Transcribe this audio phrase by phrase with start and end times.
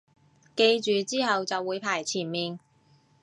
[0.55, 2.57] 記住之後就會排前面